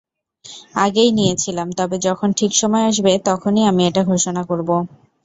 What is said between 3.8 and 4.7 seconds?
এটা ঘোষণা করব।